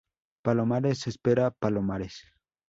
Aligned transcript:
palomares, 0.41 1.05
espera. 1.05 1.51
palomares. 1.51 2.25